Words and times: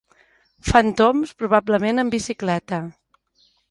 Fan 0.69 0.89
tombs, 1.03 1.35
probablement 1.43 2.05
en 2.05 2.13
bicicleta. 2.19 2.85